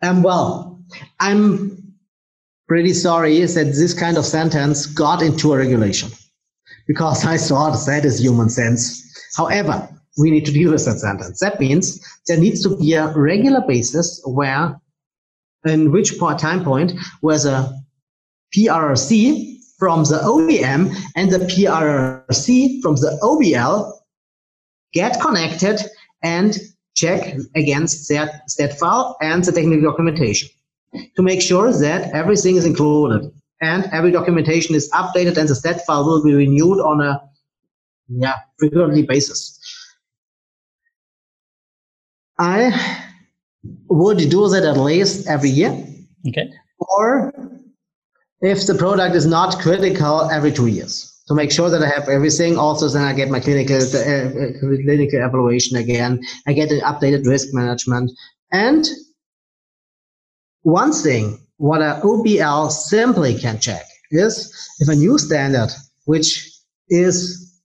[0.01, 0.81] Um, well,
[1.19, 1.93] I'm
[2.67, 6.09] pretty sorry that this kind of sentence got into a regulation
[6.87, 9.01] because I thought that is human sense.
[9.35, 11.39] However, we need to deal with that sentence.
[11.39, 14.79] That means there needs to be a regular basis where,
[15.65, 17.83] in which point, time point, where the
[18.55, 23.91] PRRC from the OEM and the PRC from the OBL
[24.93, 25.81] get connected
[26.23, 26.57] and
[26.95, 30.49] check against that, that file and the technical documentation
[31.15, 33.29] to make sure that everything is included
[33.61, 37.21] and every documentation is updated and the stat file will be renewed on a
[38.07, 39.59] yeah frequently basis.
[42.37, 43.04] I
[43.89, 45.71] would do that at least every year.
[46.27, 46.49] Okay.
[46.79, 47.33] Or
[48.41, 52.07] if the product is not critical, every two years to make sure that I have
[52.07, 52.57] everything.
[52.57, 56.21] Also, then I get my clinical uh, uh, clinical evaluation again.
[56.47, 58.11] I get an updated risk management.
[58.51, 58.85] And
[60.61, 65.69] one thing, what an OBL simply can check is if a new standard,
[66.05, 66.51] which
[66.89, 67.59] is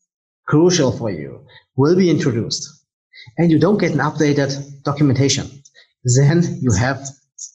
[0.47, 1.45] crucial for you,
[1.77, 2.69] will be introduced,
[3.39, 5.60] and you don't get an updated documentation,
[6.05, 7.01] then you have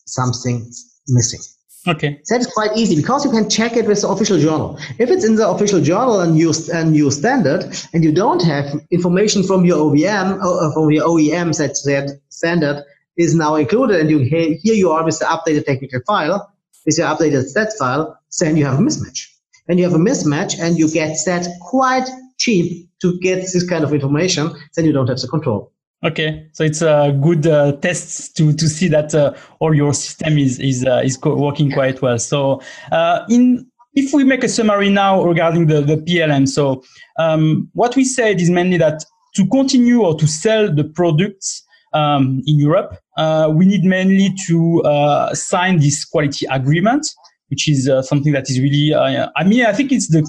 [0.05, 0.69] something
[1.07, 1.39] missing.
[1.87, 2.19] Okay.
[2.29, 4.79] That is quite easy because you can check it with the official journal.
[4.97, 8.73] If it's in the official journal and you and new standard, and you don't have
[8.89, 12.83] information from your OEM or uh, from your OEM that that standard
[13.17, 16.51] is now included, and you here you are with the updated technical file,
[16.85, 19.27] with your updated stat file, then you have a mismatch.
[19.67, 23.83] And you have a mismatch, and you get set quite cheap to get this kind
[23.83, 24.51] of information.
[24.75, 25.71] Then you don't have the control.
[26.05, 30.37] Okay, so it's a good uh, test to to see that uh, all your system
[30.37, 32.19] is is uh, is working quite well.
[32.19, 33.65] So uh, in
[33.95, 36.83] if we make a summary now regarding the the PLM, so
[37.17, 42.43] um, what we said is mainly that to continue or to sell the products um,
[42.45, 47.07] in Europe, uh, we need mainly to uh, sign this quality agreement,
[47.47, 48.93] which is something that is really.
[48.93, 50.23] I mean, I think it's the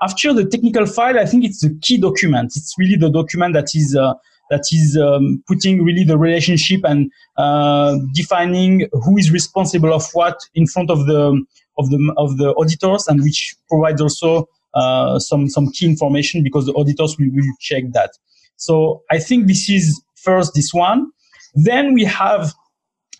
[0.00, 1.18] after the technical file.
[1.18, 2.54] I think it's the key document.
[2.56, 3.94] It's really the document that is
[4.50, 10.38] that is um, putting really the relationship and uh, defining who is responsible of what
[10.54, 11.44] in front of the
[11.78, 16.66] of the of the auditors, and which provides also uh, some some key information because
[16.66, 18.10] the auditors will, will check that.
[18.56, 21.10] So I think this is first this one.
[21.54, 22.52] Then we have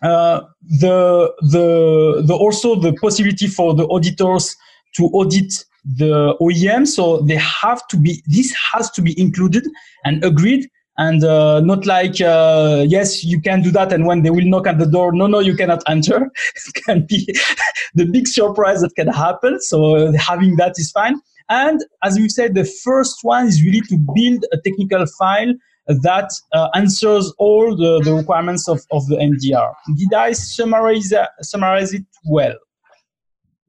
[0.01, 4.55] uh, the the the also the possibility for the auditors
[4.95, 6.87] to audit the OEM.
[6.87, 9.65] So they have to be this has to be included
[10.05, 10.69] and agreed
[10.99, 14.67] and uh, not like uh, yes you can do that and when they will knock
[14.67, 16.19] at the door no no you cannot enter
[16.67, 17.25] it can be
[17.95, 21.19] the big surprise that can happen so having that is fine
[21.49, 25.53] And as you said, the first one is really to build a technical file
[25.87, 29.73] that uh, answers all the, the requirements of, of the MDR.
[29.97, 32.55] Did I summarize, uh, summarize it well?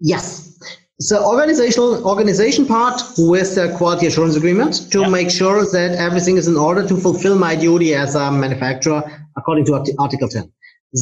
[0.00, 0.58] Yes.
[1.02, 5.08] So organizational organization part with the quality assurance agreement to yeah.
[5.08, 9.02] make sure that everything is in order to fulfill my duty as a manufacturer
[9.34, 10.52] according to Article 10.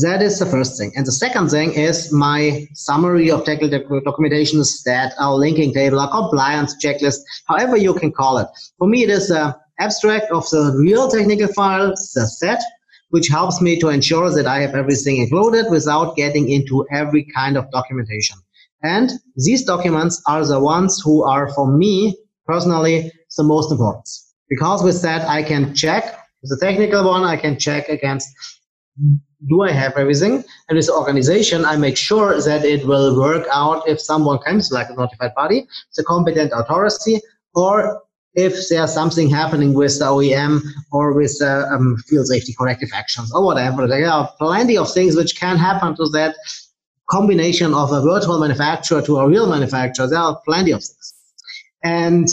[0.02, 0.92] That is the first thing.
[0.94, 6.08] And the second thing is my summary of technical documentation that our linking table, a
[6.08, 7.18] compliance checklist,
[7.48, 8.46] however you can call it.
[8.78, 12.62] For me, it is a abstract of the real technical files, the set,
[13.10, 17.56] which helps me to ensure that I have everything included without getting into every kind
[17.56, 18.36] of documentation.
[18.82, 22.16] And these documents are the ones who are, for me
[22.46, 24.08] personally, the most important.
[24.48, 28.28] Because with that, I can check the technical one, I can check against
[29.46, 30.44] do I have everything?
[30.68, 34.72] And with the organization, I make sure that it will work out if someone comes
[34.72, 37.20] like a notified party, the competent authority,
[37.54, 38.02] or
[38.34, 40.60] if there's something happening with the OEM
[40.90, 43.86] or with the um, field safety corrective actions or whatever.
[43.86, 46.34] There are plenty of things which can happen to that
[47.10, 50.06] combination of a virtual manufacturer to a real manufacturer.
[50.06, 51.14] There are plenty of things.
[51.82, 52.28] And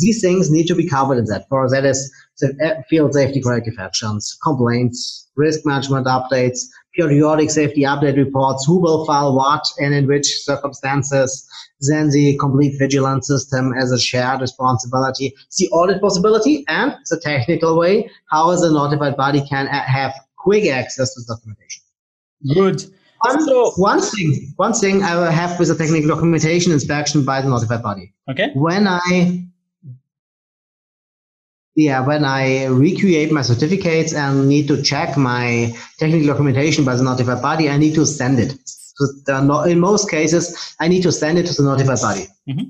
[0.00, 1.48] these things need to be covered in that.
[1.48, 6.60] For that is the uh, field safety corrective actions, complaints, risk management updates,
[6.94, 11.46] periodic safety update reports, who will file what and in which circumstances,
[11.80, 17.78] then the complete vigilance system as a shared responsibility, the audit possibility, and the technical
[17.78, 21.82] way how the notified body can uh, have quick access to documentation.
[22.54, 22.84] Good.
[23.24, 27.40] One, so, one thing, one thing I will have with the technical documentation inspection by
[27.40, 28.12] the notified body.
[28.28, 28.50] Okay.
[28.54, 29.46] When I
[31.74, 37.02] yeah, when I recreate my certificates and need to check my technical documentation by the
[37.02, 38.54] notified body, I need to send it.
[38.66, 42.26] So in most cases, I need to send it to the notified body.
[42.48, 42.66] Mm-hmm.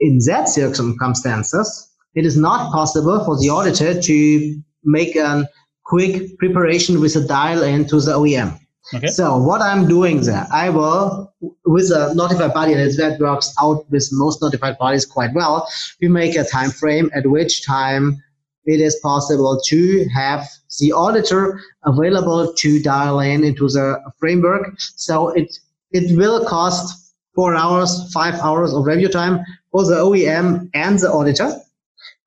[0.00, 5.46] In that circumstances, it is not possible for the auditor to make a
[5.84, 8.58] quick preparation with a dial in to the OEM.
[8.94, 9.08] Okay.
[9.08, 11.32] So what I'm doing there, I will,
[11.64, 15.68] with a notified body, and that works out with most notified bodies quite well,
[16.00, 18.22] we make a time frame at which time
[18.64, 20.48] it is possible to have
[20.80, 24.74] the auditor available to dial in into the framework.
[24.78, 25.58] So it,
[25.90, 29.40] it will cost four hours, five hours of review time
[29.72, 31.52] for the OEM and the auditor.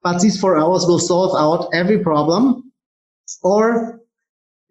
[0.03, 2.71] But these four hours will solve out every problem
[3.43, 3.98] or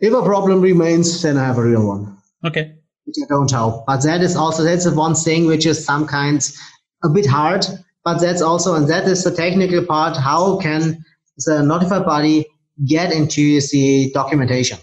[0.01, 2.17] if a problem remains, then I have a real one.
[2.45, 2.75] Okay.
[3.05, 3.87] Which I don't help.
[3.87, 6.59] But that is also that's the one thing which is some kinds
[7.03, 7.65] a bit hard.
[8.05, 10.17] But that's also and that is the technical part.
[10.17, 11.05] How can
[11.47, 12.47] the notified body
[12.87, 14.79] get into the documentation?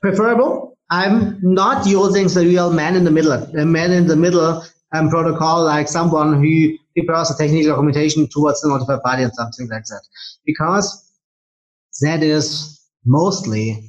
[0.00, 0.76] Preferable.
[0.90, 5.08] I'm not using the real man in the middle, a man in the middle um,
[5.08, 9.84] protocol like someone who prepares the technical documentation towards the notified body and something like
[9.84, 10.02] that,
[10.44, 11.08] because
[12.00, 13.88] that is mostly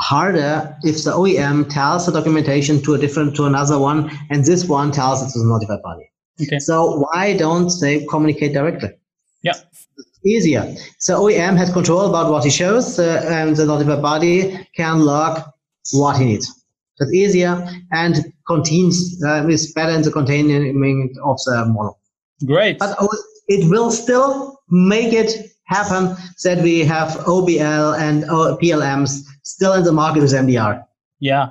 [0.00, 4.64] harder if the OEM tells the documentation to a different to another one, and this
[4.64, 6.10] one tells it to the notified body.
[6.42, 6.58] Okay.
[6.58, 8.90] So why don't they communicate directly?
[9.42, 9.52] Yeah.
[10.24, 10.74] Easier.
[10.98, 15.42] So OEM has control about what he shows, uh, and the notified body can log
[15.92, 16.60] what he needs.
[16.98, 21.98] That's easier and contains uh, is better in the containment of the model.
[22.44, 22.78] Great.
[22.78, 22.96] But
[23.48, 29.92] it will still make it happen that we have OBL and PLMs still in the
[29.92, 30.84] market with MDR.
[31.18, 31.50] Yeah.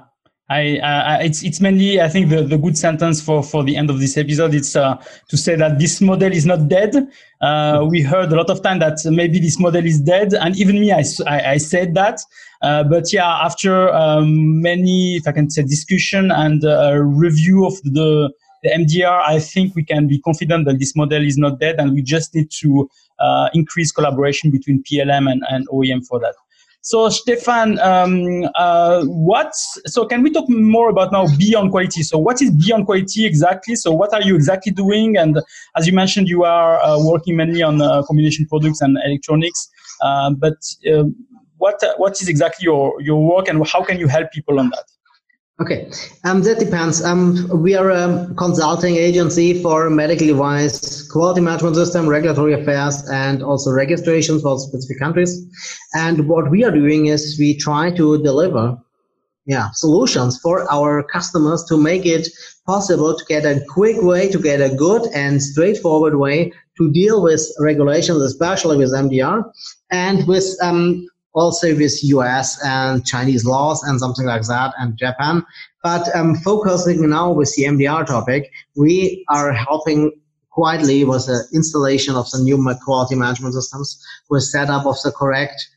[0.52, 3.92] I, uh, it's it's mainly I think the, the good sentence for, for the end
[3.92, 4.96] of this episode it's uh,
[5.28, 7.08] to say that this model is not dead.
[7.40, 10.80] Uh, we heard a lot of time that maybe this model is dead, and even
[10.80, 12.20] me I, I, I said that.
[12.64, 17.80] Uh, but yeah, after um, many if I can say discussion and uh, review of
[17.84, 18.34] the
[18.64, 21.94] the MDR, I think we can be confident that this model is not dead, and
[21.94, 22.90] we just need to
[23.20, 26.34] uh, increase collaboration between PLM and, and OEM for that.
[26.82, 29.54] So Stefan, um, uh, what?
[29.86, 32.04] So can we talk more about now beyond quality?
[32.04, 33.76] So what is beyond quality exactly?
[33.76, 35.18] So what are you exactly doing?
[35.18, 35.42] And
[35.76, 39.70] as you mentioned, you are uh, working mainly on uh, combination products and electronics.
[40.02, 40.58] Uh, but
[40.90, 41.04] uh,
[41.58, 44.86] what what is exactly your your work, and how can you help people on that?
[45.62, 45.92] Okay,
[46.24, 47.04] um, that depends.
[47.04, 53.44] Um, we are a consulting agency for medical device quality management system, regulatory affairs, and
[53.44, 55.46] also registrations for specific countries.
[55.94, 58.78] And what we are doing is we try to deliver,
[59.48, 62.30] yeah, solutions for our customers to make it
[62.66, 67.22] possible to get a quick way, to get a good and straightforward way to deal
[67.22, 69.44] with regulations, especially with MDR,
[69.92, 75.46] and with um, also with US and Chinese laws and something like that and Japan.
[75.84, 80.12] But um, focusing now with the MDR topic, we are helping
[80.50, 85.70] quietly with the installation of the new quality management systems with setup of the correct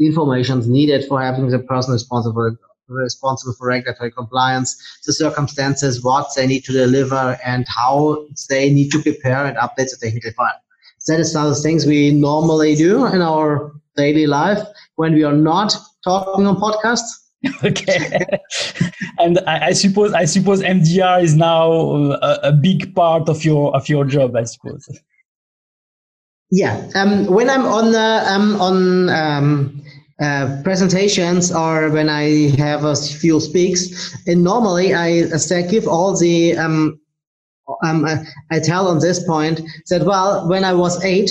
[0.00, 2.56] information needed for having the person responsible
[2.88, 8.90] responsible for regulatory compliance, the circumstances, what they need to deliver, and how they need
[8.90, 10.60] to prepare and update the technical file.
[11.06, 14.58] That is some of the things we normally do in our daily life
[14.96, 17.22] when we are not talking on podcasts.
[17.64, 18.24] okay,
[19.18, 23.76] and I, I, suppose I suppose MDR is now a, a, big part of your
[23.76, 24.34] of your job.
[24.34, 24.88] I suppose.
[26.50, 29.82] Yeah, um, when I'm on uh, um, on um,
[30.20, 36.16] uh, presentations or when I have a few speaks, and normally I, I give all
[36.16, 36.98] the um,
[37.82, 38.06] um,
[38.50, 39.60] I, tell on this point
[39.90, 41.30] that well when I was eight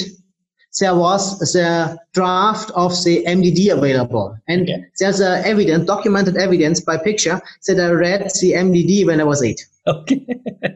[0.79, 4.37] there was the draft of the MDD available.
[4.47, 4.85] And okay.
[4.99, 9.43] there's a evidence, documented evidence by picture that I read the MDD when I was
[9.43, 9.65] eight.
[9.87, 10.25] Okay.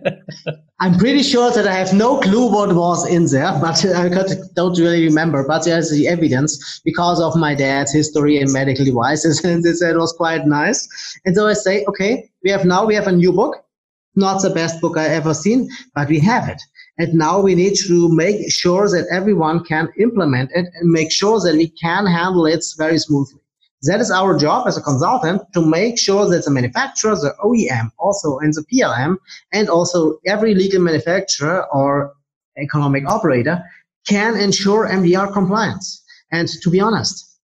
[0.82, 4.07] I'm pretty sure that I have no clue what was in there, but I
[4.53, 5.45] don't really remember.
[5.45, 9.97] But there's the evidence because of my dad's history in medical devices, and this it
[9.97, 10.88] was quite nice.
[11.26, 13.66] And so I say, okay, we have now we have a new book,
[14.20, 16.61] not the best book I ever seen, but we have it.
[16.97, 21.39] And now we need to make sure that everyone can implement it and make sure
[21.39, 23.39] that we can handle it very smoothly.
[23.84, 27.91] That is our job as a consultant to make sure that the manufacturer, the OEM,
[27.97, 29.15] also and the PLM,
[29.53, 32.13] and also every legal manufacturer or
[32.57, 33.63] economic operator
[34.05, 36.03] can ensure MDR compliance.
[36.34, 37.39] And to be honest,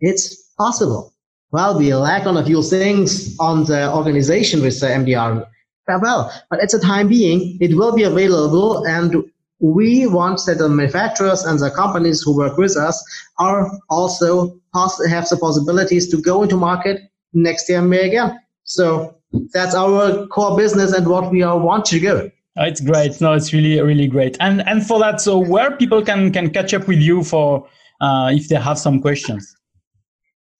[0.00, 1.12] it's possible.
[1.52, 5.46] Well, we lack on a few things on the organization with the MDR
[5.88, 6.32] well.
[6.50, 9.24] But at the time being, it will be available and
[9.58, 13.02] we want that the manufacturers and the companies who work with us
[13.38, 17.00] are also have the possibilities to go into market
[17.32, 18.38] next year May again.
[18.64, 19.16] So
[19.52, 22.30] that's our core business and what we are want to go.
[22.58, 23.20] Oh, it's great.
[23.20, 24.36] No, it's really, really great.
[24.40, 27.66] And and for that, so where people can can catch up with you for
[28.00, 29.56] uh, if they have some questions.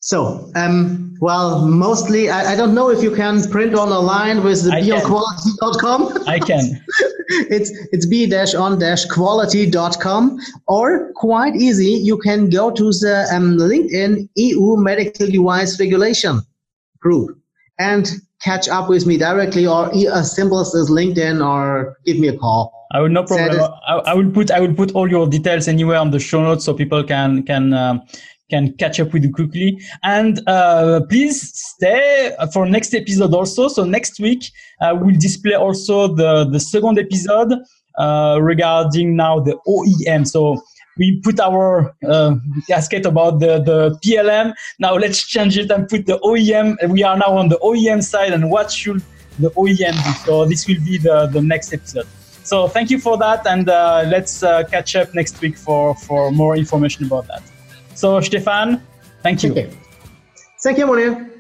[0.07, 4.45] So, um, well, mostly, I, I, don't know if you can print on a line
[4.45, 6.29] with the beonquality.com.
[6.29, 6.81] I can.
[7.51, 10.39] it's it's b-on-quality.com
[10.69, 16.41] or quite easy, you can go to the um, LinkedIn EU Medical Device Regulation
[17.01, 17.37] group
[17.81, 22.39] and catch up with me directly or as simple as LinkedIn or give me a
[22.39, 22.73] call.
[22.93, 23.73] I will no problem.
[23.89, 26.65] I, I, will put I will put all your details anywhere on the show notes
[26.65, 28.03] so people can can um,
[28.51, 29.78] can catch up with you quickly.
[30.03, 33.68] And uh, please stay for next episode also.
[33.68, 34.44] So next week
[34.80, 37.53] uh, we'll display also the the second episode
[37.99, 40.26] uh, regarding now the OEM.
[40.26, 40.62] So
[40.99, 42.36] we put our uh,
[42.68, 44.55] casket about the, the PLM.
[44.78, 46.76] Now let's change it and put the OEM.
[46.88, 49.03] We are now on the OEM side and what should
[49.38, 50.12] the OEM do?
[50.24, 52.07] So this will be the, the next episode.
[52.44, 56.30] So thank you for that and uh, let's uh, catch up next week for, for
[56.30, 57.42] more information about that.
[57.97, 58.82] So, Stefan,
[59.22, 59.55] thank you.
[59.55, 59.78] Thank you,
[60.62, 61.36] Thank you Monir.